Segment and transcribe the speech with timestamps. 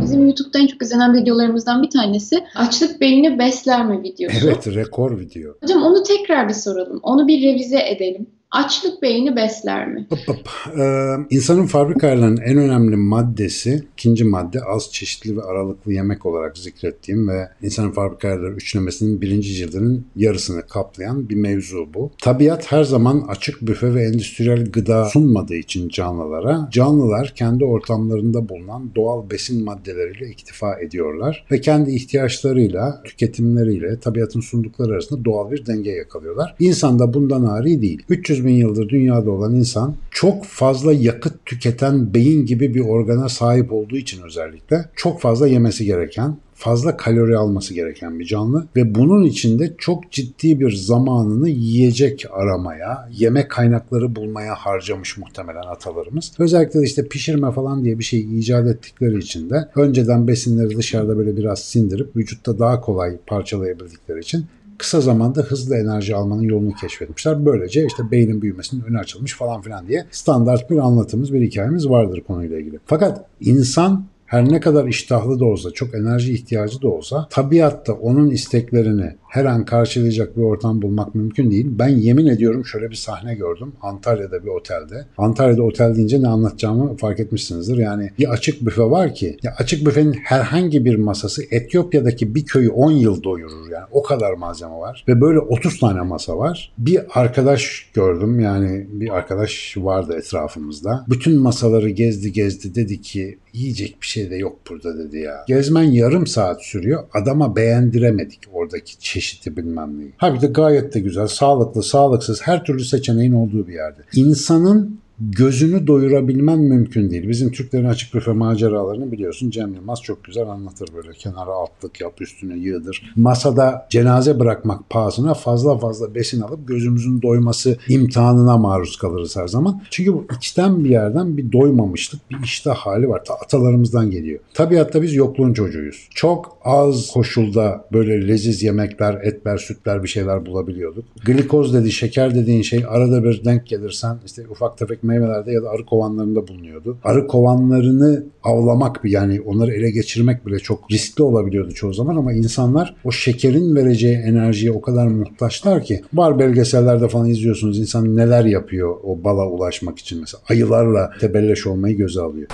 [0.00, 4.46] Bizim YouTube'da en çok izlenen videolarımızdan bir tanesi açlık beyni besler mi videosu.
[4.46, 5.52] Evet rekor video.
[5.62, 7.00] Hocam onu tekrar bir soralım.
[7.02, 8.37] Onu bir revize edelim.
[8.50, 10.06] Açlık beyni besler mi?
[10.10, 10.48] Hop hop.
[10.78, 16.58] Ee, insanın fabrika ayarlarının en önemli maddesi, ikinci madde az çeşitli ve aralıklı yemek olarak
[16.58, 22.10] zikrettiğim ve insanın fabrika ayarları üçlemesinin birinci cildinin yarısını kaplayan bir mevzu bu.
[22.18, 28.90] Tabiat her zaman açık büfe ve endüstriyel gıda sunmadığı için canlılara, canlılar kendi ortamlarında bulunan
[28.96, 35.90] doğal besin maddeleriyle iktifa ediyorlar ve kendi ihtiyaçlarıyla, tüketimleriyle tabiatın sundukları arasında doğal bir denge
[35.90, 36.54] yakalıyorlar.
[36.58, 38.02] İnsan da bundan ari değil.
[38.08, 43.72] 300 bin yıldır dünyada olan insan çok fazla yakıt tüketen beyin gibi bir organa sahip
[43.72, 49.24] olduğu için özellikle çok fazla yemesi gereken, fazla kalori alması gereken bir canlı ve bunun
[49.24, 56.32] içinde çok ciddi bir zamanını yiyecek aramaya, yemek kaynakları bulmaya harcamış muhtemelen atalarımız.
[56.38, 61.36] Özellikle işte pişirme falan diye bir şey icat ettikleri için de önceden besinleri dışarıda böyle
[61.36, 64.46] biraz sindirip vücutta daha kolay parçalayabildikleri için
[64.78, 67.46] kısa zamanda hızlı enerji almanın yolunu keşfetmişler.
[67.46, 72.22] Böylece işte beynin büyümesinin önü açılmış falan filan diye standart bir anlatımız, bir hikayemiz vardır
[72.26, 72.78] konuyla ilgili.
[72.86, 78.30] Fakat insan her ne kadar iştahlı da olsa, çok enerji ihtiyacı da olsa tabiatta onun
[78.30, 81.66] isteklerini her an karşılayacak bir ortam bulmak mümkün değil.
[81.70, 85.06] Ben yemin ediyorum şöyle bir sahne gördüm Antalya'da bir otelde.
[85.18, 87.76] Antalya'da otel deyince ne anlatacağımı fark etmişsinizdir.
[87.76, 92.70] Yani bir açık büfe var ki ya açık büfenin herhangi bir masası Etiyopya'daki bir köyü
[92.70, 95.04] 10 yıl doyurur yani o kadar malzeme var.
[95.08, 96.72] Ve böyle 30 tane masa var.
[96.78, 101.04] Bir arkadaş gördüm yani bir arkadaş vardı etrafımızda.
[101.08, 105.44] Bütün masaları gezdi gezdi dedi ki yiyecek bir şey de yok burada dedi ya.
[105.48, 107.04] Gezmen yarım saat sürüyor.
[107.14, 110.12] Adama beğendiremedik oradaki çeşidi bilmem neyi.
[110.16, 114.00] Halbuki gayet de güzel, sağlıklı, sağlıksız her türlü seçeneğin olduğu bir yerde.
[114.14, 117.28] İnsanın gözünü doyurabilmen mümkün değil.
[117.28, 119.50] Bizim Türklerin açık büfe maceralarını biliyorsun.
[119.50, 121.12] Cem Yılmaz çok güzel anlatır böyle.
[121.12, 123.12] Kenara altlık yap, üstüne yığdır.
[123.16, 129.82] Masada cenaze bırakmak pahasına fazla fazla besin alıp gözümüzün doyması imtihanına maruz kalırız her zaman.
[129.90, 133.24] Çünkü bu içten bir yerden bir doymamışlık, bir iştah hali var.
[133.24, 134.40] Ta atalarımızdan geliyor.
[134.54, 136.08] Tabiatta biz yokluğun çocuğuyuz.
[136.14, 141.04] Çok az koşulda böyle leziz yemekler, etler, sütler bir şeyler bulabiliyorduk.
[141.24, 145.70] Glikoz dedi, şeker dediğin şey arada bir denk gelirsen işte ufak tefek meyvelerde ya da
[145.70, 146.98] arı kovanlarında bulunuyordu.
[147.04, 152.94] Arı kovanlarını avlamak yani onları ele geçirmek bile çok riskli olabiliyordu çoğu zaman ama insanlar
[153.04, 158.96] o şekerin vereceği enerjiye o kadar muhtaçlar ki var belgesellerde falan izliyorsunuz insan neler yapıyor
[159.04, 162.48] o bala ulaşmak için mesela ayılarla tebelleş olmayı göze alıyor.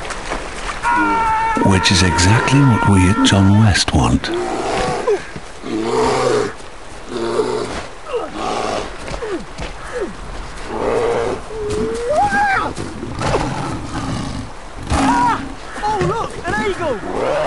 [1.64, 4.53] Which is exactly what we at John West want.
[16.84, 17.43] go!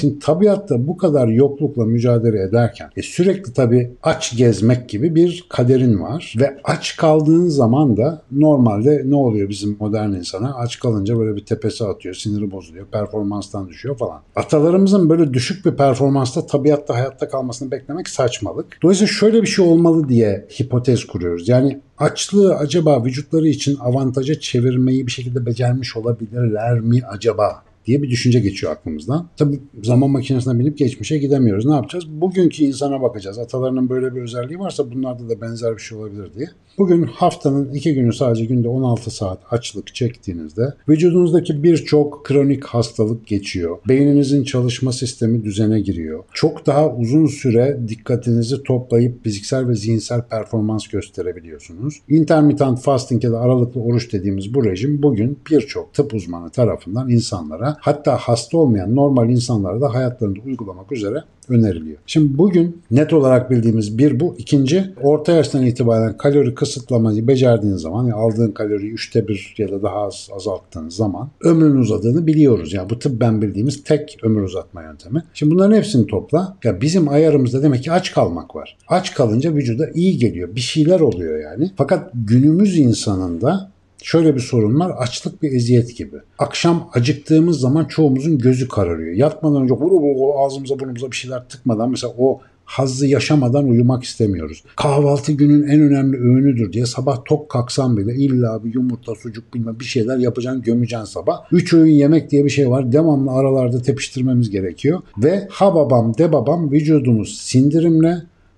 [0.00, 6.00] Şimdi tabiatta bu kadar yoklukla mücadele ederken e, sürekli tabii aç gezmek gibi bir kaderin
[6.00, 10.54] var ve aç kaldığın zaman da normalde ne oluyor bizim modern insana?
[10.54, 14.20] Aç kalınca böyle bir tepesi atıyor, siniri bozuluyor, performanstan düşüyor falan.
[14.36, 18.78] Atalarımızın böyle düşük bir performansta tabiatta hayatta kalmasını beklemek saçmalık.
[18.82, 21.48] Dolayısıyla şöyle bir şey olmalı diye hipotez kuruyoruz.
[21.48, 28.10] Yani açlığı acaba vücutları için avantaja çevirmeyi bir şekilde becermiş olabilirler mi acaba diye bir
[28.10, 29.28] düşünce geçiyor aklımızdan.
[29.36, 31.66] Tabi zaman makinesine binip geçmişe gidemiyoruz.
[31.66, 32.04] Ne yapacağız?
[32.08, 33.38] Bugünkü insana bakacağız.
[33.38, 36.46] Atalarının böyle bir özelliği varsa bunlarda da benzer bir şey olabilir diye.
[36.78, 43.78] Bugün haftanın iki günü sadece günde 16 saat açlık çektiğinizde vücudunuzdaki birçok kronik hastalık geçiyor.
[43.88, 46.24] Beyninizin çalışma sistemi düzene giriyor.
[46.32, 51.94] Çok daha uzun süre dikkatinizi toplayıp fiziksel ve zihinsel performans gösterebiliyorsunuz.
[52.08, 57.69] Intermittent fasting ya da aralıklı oruç dediğimiz bu rejim bugün birçok tıp uzmanı tarafından insanlara
[57.80, 61.98] hatta hasta olmayan normal insanlara da hayatlarında uygulamak üzere öneriliyor.
[62.06, 64.34] Şimdi bugün net olarak bildiğimiz bir bu.
[64.38, 69.82] İkinci orta yaştan itibaren kalori kısıtlamayı becerdiğin zaman yani aldığın kaloriyi üçte bir ya da
[69.82, 72.72] daha az azalttığın zaman ömrün uzadığını biliyoruz.
[72.72, 75.22] Yani bu tıbben bildiğimiz tek ömür uzatma yöntemi.
[75.34, 76.56] Şimdi bunların hepsini topla.
[76.64, 78.76] Ya bizim ayarımızda demek ki aç kalmak var.
[78.88, 80.56] Aç kalınca vücuda iyi geliyor.
[80.56, 81.70] Bir şeyler oluyor yani.
[81.76, 83.70] Fakat günümüz insanında
[84.02, 84.92] Şöyle bir sorun var.
[84.98, 86.16] Açlık bir eziyet gibi.
[86.38, 89.14] Akşam acıktığımız zaman çoğumuzun gözü kararıyor.
[89.14, 94.64] Yatmadan önce vuru vuru ağzımıza burnumuza bir şeyler tıkmadan mesela o hazzı yaşamadan uyumak istemiyoruz.
[94.76, 99.80] Kahvaltı günün en önemli öğünüdür diye sabah tok kalksan bile illa bir yumurta, sucuk bilmem
[99.80, 101.52] bir şeyler yapacaksın gömeceksin sabah.
[101.52, 102.92] Üç öğün yemek diye bir şey var.
[102.92, 105.00] Devamlı aralarda tepiştirmemiz gerekiyor.
[105.18, 108.16] Ve ha babam de babam vücudumuz sindirimle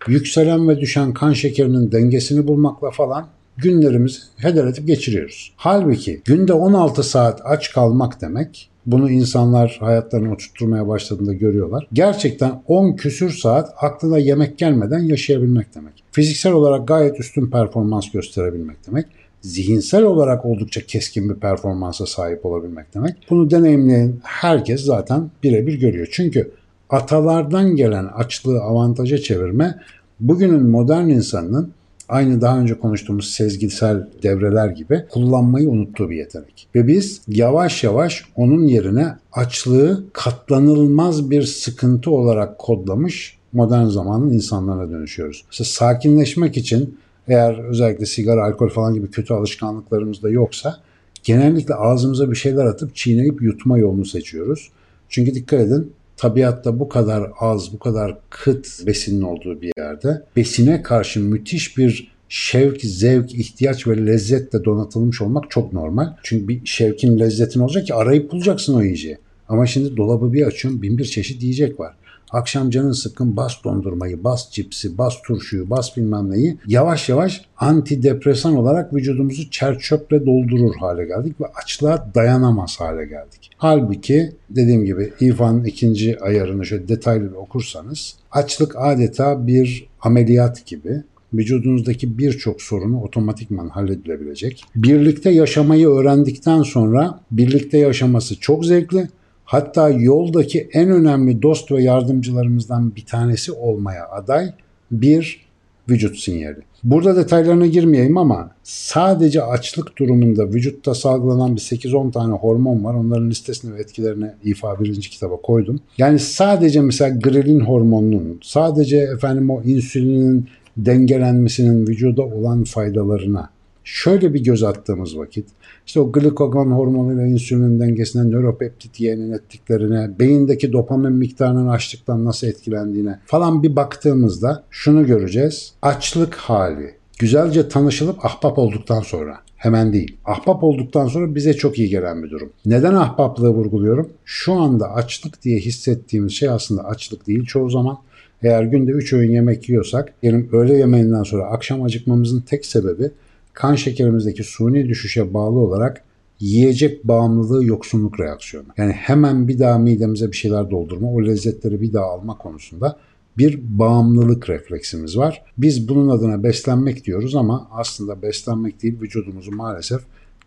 [0.08, 3.26] yükselen ve düşen kan şekerinin dengesini bulmakla falan
[3.62, 5.52] günlerimizi heder edip geçiriyoruz.
[5.56, 11.86] Halbuki günde 16 saat aç kalmak demek bunu insanlar hayatlarını oturtmaya başladığında görüyorlar.
[11.92, 16.04] Gerçekten 10 küsür saat aklına yemek gelmeden yaşayabilmek demek.
[16.12, 19.06] Fiziksel olarak gayet üstün performans gösterebilmek demek
[19.42, 23.16] zihinsel olarak oldukça keskin bir performansa sahip olabilmek demek.
[23.30, 26.08] Bunu deneyimleyen herkes zaten birebir görüyor.
[26.12, 26.50] Çünkü
[26.90, 29.78] atalardan gelen açlığı avantaja çevirme
[30.20, 31.72] bugünün modern insanının
[32.12, 36.68] aynı daha önce konuştuğumuz sezgisel devreler gibi kullanmayı unuttuğu bir yetenek.
[36.74, 44.90] Ve biz yavaş yavaş onun yerine açlığı katlanılmaz bir sıkıntı olarak kodlamış modern zamanın insanlarına
[44.90, 45.44] dönüşüyoruz.
[45.50, 46.98] İşte sakinleşmek için
[47.28, 50.76] eğer özellikle sigara, alkol falan gibi kötü alışkanlıklarımız da yoksa
[51.24, 54.70] genellikle ağzımıza bir şeyler atıp çiğneyip yutma yolunu seçiyoruz.
[55.08, 55.92] Çünkü dikkat edin
[56.22, 62.12] tabiatta bu kadar az, bu kadar kıt besinin olduğu bir yerde besine karşı müthiş bir
[62.28, 66.08] şevk, zevk, ihtiyaç ve lezzetle donatılmış olmak çok normal.
[66.22, 69.18] Çünkü bir şevkin, lezzetin olacak ki arayıp bulacaksın o yiyeceği.
[69.48, 71.94] Ama şimdi dolabı bir açıyorum bin bir çeşit yiyecek var.
[72.32, 76.58] Akşam canın sıkkın bas dondurmayı, bas cipsi, bas turşuyu, bas bilmem neyi.
[76.66, 83.50] Yavaş yavaş antidepresan olarak vücudumuzu çerçöple doldurur hale geldik ve açlığa dayanamaz hale geldik.
[83.56, 91.02] Halbuki dediğim gibi İFA'nın ikinci ayarını şöyle detaylı bir okursanız açlık adeta bir ameliyat gibi
[91.34, 94.64] vücudunuzdaki birçok sorunu otomatikman halledilebilecek.
[94.76, 99.08] Birlikte yaşamayı öğrendikten sonra birlikte yaşaması çok zevkli
[99.52, 104.52] hatta yoldaki en önemli dost ve yardımcılarımızdan bir tanesi olmaya aday
[104.90, 105.40] bir
[105.88, 106.58] vücut sinyali.
[106.84, 112.94] Burada detaylarına girmeyeyim ama sadece açlık durumunda vücutta salgılanan bir 8-10 tane hormon var.
[112.94, 115.80] Onların listesini ve etkilerini İFA birinci kitaba koydum.
[115.98, 123.50] Yani sadece mesela grelin hormonunun, sadece efendim o insülinin dengelenmesinin vücuda olan faydalarına
[123.84, 125.46] şöyle bir göz attığımız vakit
[125.86, 133.18] işte o glikogon hormonuyla insülinin dengesine, nöropeptit yeğenin ettiklerine, beyindeki dopamin miktarının açlıktan nasıl etkilendiğine
[133.26, 135.72] falan bir baktığımızda şunu göreceğiz.
[135.82, 140.16] Açlık hali güzelce tanışılıp ahbap olduktan sonra hemen değil.
[140.24, 142.52] Ahbap olduktan sonra bize çok iyi gelen bir durum.
[142.66, 144.08] Neden ahbaplığı vurguluyorum?
[144.24, 147.98] Şu anda açlık diye hissettiğimiz şey aslında açlık değil çoğu zaman.
[148.42, 153.10] Eğer günde 3 öğün yemek yiyorsak, yani öğle yemeğinden sonra akşam acıkmamızın tek sebebi
[153.52, 156.04] kan şekerimizdeki suni düşüşe bağlı olarak
[156.40, 158.66] yiyecek bağımlılığı yoksunluk reaksiyonu.
[158.76, 162.98] Yani hemen bir daha midemize bir şeyler doldurma, o lezzetleri bir daha alma konusunda
[163.38, 165.42] bir bağımlılık refleksimiz var.
[165.58, 170.02] Biz bunun adına beslenmek diyoruz ama aslında beslenmek değil vücudumuzu maalesef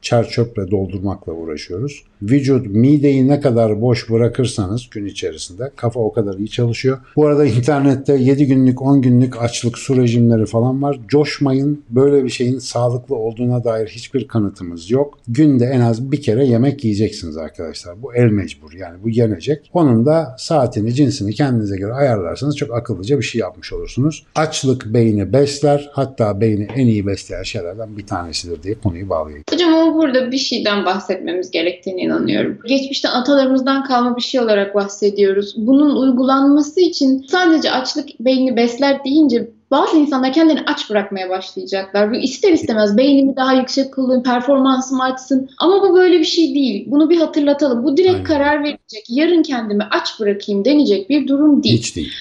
[0.05, 2.03] çer çöple doldurmakla uğraşıyoruz.
[2.21, 6.97] Vücut mideyi ne kadar boş bırakırsanız gün içerisinde kafa o kadar iyi çalışıyor.
[7.15, 10.99] Bu arada internette 7 günlük 10 günlük açlık su rejimleri falan var.
[11.07, 15.19] Coşmayın böyle bir şeyin sağlıklı olduğuna dair hiçbir kanıtımız yok.
[15.27, 18.01] Günde en az bir kere yemek yiyeceksiniz arkadaşlar.
[18.01, 19.69] Bu el mecbur yani bu yenecek.
[19.73, 24.25] Onun da saatini cinsini kendinize göre ayarlarsanız çok akıllıca bir şey yapmış olursunuz.
[24.35, 29.43] Açlık beyni besler hatta beyni en iyi besleyen şeylerden bir tanesidir diye konuyu bağlayayım.
[29.51, 32.59] Hocam burada bir şeyden bahsetmemiz gerektiğini inanıyorum.
[32.67, 35.53] Geçmişte atalarımızdan kalma bir şey olarak bahsediyoruz.
[35.57, 42.11] Bunun uygulanması için sadece açlık beyni besler deyince bazı insanlar kendini aç bırakmaya başlayacaklar.
[42.11, 45.49] Bu ister istemez beynimi daha yüksek kılayım, performansım artsın.
[45.57, 46.85] Ama bu böyle bir şey değil.
[46.87, 47.83] Bunu bir hatırlatalım.
[47.83, 48.23] Bu direkt Aynen.
[48.23, 51.77] karar verecek, yarın kendimi aç bırakayım denecek bir durum değil.
[51.77, 52.11] Hiç değil.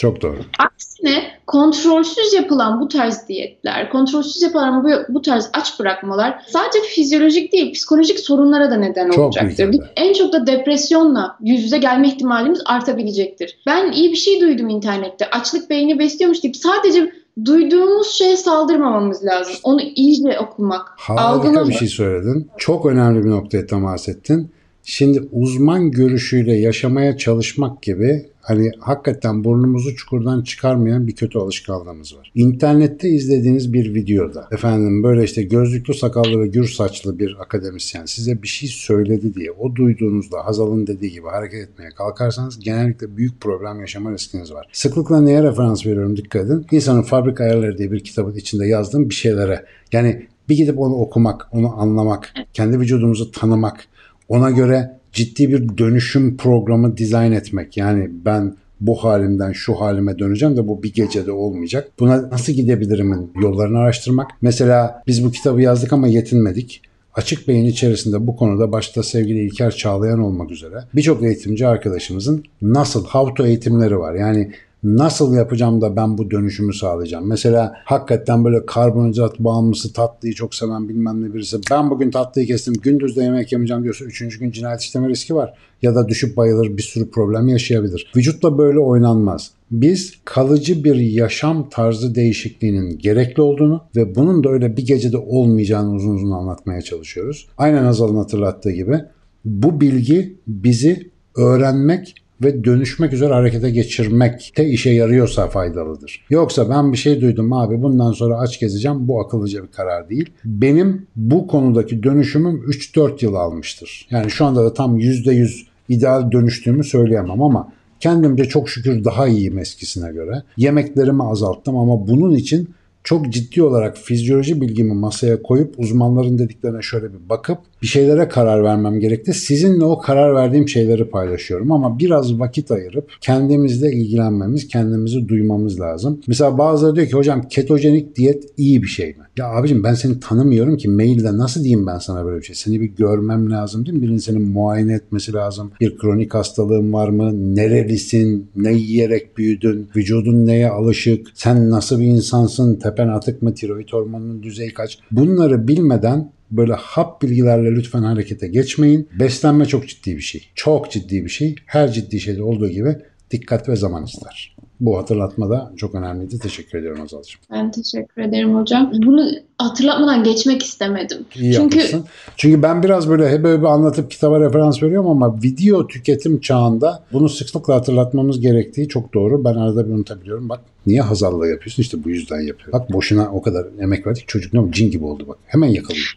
[0.00, 0.38] Çok doğru.
[0.58, 7.52] Aksine kontrolsüz yapılan bu tarz diyetler, kontrolsüz yapılan bu, bu tarz aç bırakmalar sadece fizyolojik
[7.52, 9.72] değil, psikolojik sorunlara da neden Çok olacaktır.
[9.72, 13.58] büyük En çok da depresyonla yüz yüze gelme ihtimalimiz artabilecektir.
[13.66, 15.30] Ben iyi bir şey duydum internette.
[15.30, 17.12] Açlık beyni besliyormuş deyip sadece
[17.44, 19.54] duyduğumuz şeye saldırmamamız lazım.
[19.62, 21.68] Onu iyice okumak, Harika algılamak.
[21.68, 22.50] bir şey söyledin.
[22.58, 24.50] Çok önemli bir noktaya temas ettin.
[24.82, 32.32] Şimdi uzman görüşüyle yaşamaya çalışmak gibi hani hakikaten burnumuzu çukurdan çıkarmayan bir kötü alışkanlığımız var.
[32.34, 38.42] İnternette izlediğiniz bir videoda efendim böyle işte gözlüklü sakallı ve gür saçlı bir akademisyen size
[38.42, 43.80] bir şey söyledi diye o duyduğunuzda Hazal'ın dediği gibi hareket etmeye kalkarsanız genellikle büyük problem
[43.80, 44.68] yaşama riskiniz var.
[44.72, 46.66] Sıklıkla neye referans veriyorum dikkat edin.
[46.70, 51.48] İnsanın Fabrika Ayarları diye bir kitabın içinde yazdığım bir şeylere yani bir gidip onu okumak,
[51.52, 53.84] onu anlamak, kendi vücudumuzu tanımak,
[54.28, 57.76] ona göre ciddi bir dönüşüm programı dizayn etmek.
[57.76, 61.88] Yani ben bu halimden şu halime döneceğim de bu bir gecede olmayacak.
[62.00, 64.30] Buna nasıl gidebilirimin yollarını araştırmak.
[64.42, 66.82] Mesela biz bu kitabı yazdık ama yetinmedik.
[67.14, 73.04] Açık Beyin içerisinde bu konuda başta sevgili İlker Çağlayan olmak üzere birçok eğitimci arkadaşımızın nasıl,
[73.04, 74.14] how to eğitimleri var.
[74.14, 74.52] Yani
[74.84, 77.28] Nasıl yapacağım da ben bu dönüşümü sağlayacağım?
[77.28, 82.74] Mesela hakikaten böyle karbonhidrat bağımlısı tatlıyı çok seven bilmem ne birisi ben bugün tatlıyı kestim
[82.74, 85.54] gündüz de yemek yemeyeceğim diyorsa üçüncü gün cinayet işleme riski var.
[85.82, 88.12] Ya da düşüp bayılır bir sürü problem yaşayabilir.
[88.16, 89.50] Vücutla böyle oynanmaz.
[89.70, 95.94] Biz kalıcı bir yaşam tarzı değişikliğinin gerekli olduğunu ve bunun da öyle bir gecede olmayacağını
[95.94, 97.48] uzun uzun anlatmaya çalışıyoruz.
[97.58, 99.00] Aynen Hazal'ın hatırlattığı gibi
[99.44, 106.24] bu bilgi bizi öğrenmek ve dönüşmek üzere harekete geçirmekte işe yarıyorsa faydalıdır.
[106.30, 110.30] Yoksa ben bir şey duydum abi bundan sonra aç gezeceğim bu akıllıca bir karar değil.
[110.44, 114.06] Benim bu konudaki dönüşümüm 3-4 yıl almıştır.
[114.10, 119.58] Yani şu anda da tam %100 ideal dönüştüğümü söyleyemem ama kendimce çok şükür daha iyiyim
[119.58, 120.42] eskisine göre.
[120.56, 122.68] Yemeklerimi azalttım ama bunun için
[123.04, 128.64] çok ciddi olarak fizyoloji bilgimi masaya koyup uzmanların dediklerine şöyle bir bakıp bir şeylere karar
[128.64, 129.32] vermem gerekti.
[129.32, 136.20] Sizinle o karar verdiğim şeyleri paylaşıyorum ama biraz vakit ayırıp kendimizle ilgilenmemiz, kendimizi duymamız lazım.
[136.26, 139.24] Mesela bazıları diyor ki hocam ketojenik diyet iyi bir şey mi?
[139.38, 142.56] Ya abicim ben seni tanımıyorum ki mailde nasıl diyeyim ben sana böyle bir şey?
[142.56, 144.02] Seni bir görmem lazım değil mi?
[144.02, 145.72] Birinin seni muayene etmesi lazım.
[145.80, 147.56] Bir kronik hastalığın var mı?
[147.56, 148.50] Nerelisin?
[148.56, 149.88] Ne yiyerek büyüdün?
[149.96, 151.26] Vücudun neye alışık?
[151.34, 152.76] Sen nasıl bir insansın?
[152.76, 153.54] Tepen atık mı?
[153.54, 154.98] Tiroid hormonunun düzeyi kaç?
[155.12, 159.08] Bunları bilmeden böyle hap bilgilerle lütfen harekete geçmeyin.
[159.20, 160.48] Beslenme çok ciddi bir şey.
[160.54, 161.54] Çok ciddi bir şey.
[161.66, 162.96] Her ciddi şeyde olduğu gibi
[163.30, 164.56] dikkat ve zaman ister.
[164.80, 166.38] Bu hatırlatma da çok önemliydi.
[166.38, 167.40] Teşekkür ediyorum Azal'cığım.
[167.50, 168.92] Ben teşekkür ederim hocam.
[169.06, 171.18] Bunu hatırlatmadan geçmek istemedim.
[171.34, 172.04] İyi Çünkü yapmışsın.
[172.36, 177.28] Çünkü ben biraz böyle hep böyle anlatıp kitaba referans veriyorum ama video tüketim çağında bunu
[177.28, 179.44] sıklıkla hatırlatmamız gerektiği çok doğru.
[179.44, 180.48] Ben arada bir unutabiliyorum.
[180.48, 181.82] Bak niye Hazal'la yapıyorsun?
[181.82, 182.72] İşte bu yüzden yapıyor.
[182.72, 184.28] Bak boşuna o kadar emek verdik.
[184.28, 184.72] Çocuk ne?
[184.72, 185.38] Cin gibi oldu bak.
[185.46, 186.16] Hemen yakalıyor.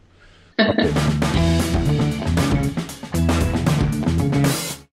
[0.59, 1.52] Okay.